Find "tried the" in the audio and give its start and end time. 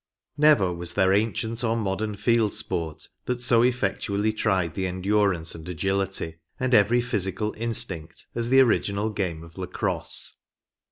4.33-4.87